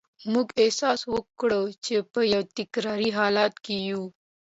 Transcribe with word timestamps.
موږ 0.31 0.47
احساس 0.63 0.99
وکړ 1.13 1.51
چې 1.85 1.95
په 2.11 2.19
یو 2.33 2.41
تکراري 2.57 3.09
حالت 3.17 3.53
کې 3.65 3.75
یو 3.89 4.03